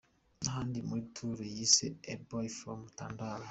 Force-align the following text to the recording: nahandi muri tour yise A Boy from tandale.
nahandi 0.43 0.77
muri 0.87 1.01
tour 1.15 1.37
yise 1.55 1.87
A 2.13 2.13
Boy 2.27 2.47
from 2.57 2.79
tandale. 2.97 3.39